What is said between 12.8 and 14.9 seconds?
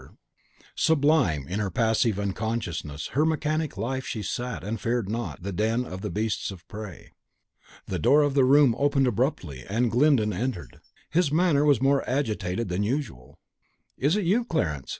usual. "Is it you, Clarence?"